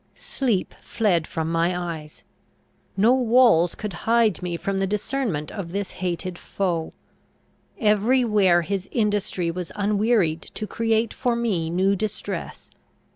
Sleep 0.17 0.73
fled 0.81 1.27
from 1.27 1.51
my 1.51 1.77
eyes. 1.99 2.23
No 2.97 3.13
walls 3.13 3.75
could 3.75 3.93
hide 4.09 4.41
me 4.41 4.57
from 4.57 4.79
the 4.79 4.87
discernment 4.87 5.51
of 5.51 5.73
this 5.73 5.91
hated 6.01 6.39
foe. 6.39 6.91
Every 7.77 8.25
where 8.25 8.63
his 8.63 8.89
industry 8.91 9.51
was 9.51 9.71
unwearied 9.75 10.41
to 10.55 10.65
create 10.65 11.13
for 11.13 11.35
me 11.35 11.69
new 11.69 11.95
distress. 11.95 12.71